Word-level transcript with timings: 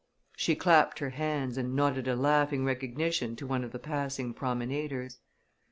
She 0.35 0.55
clapped 0.55 0.97
her 0.97 1.11
hands, 1.11 1.59
and 1.59 1.75
nodded 1.75 2.07
a 2.07 2.15
laughing 2.15 2.65
recognition 2.65 3.35
to 3.35 3.45
one 3.45 3.63
of 3.63 3.71
the 3.71 3.77
passing 3.77 4.33
promenaders. 4.33 5.19